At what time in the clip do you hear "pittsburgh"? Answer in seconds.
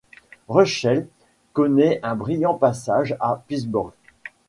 3.47-3.91